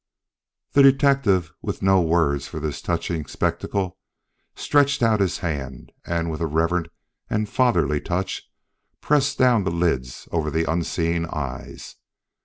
[0.71, 3.99] The detective, with no words for this touching spectacle,
[4.55, 6.87] stretched out his hand and with a reverent
[7.29, 8.49] and fatherly touch
[8.99, 11.97] pressed down the lids over the unseeing eyes.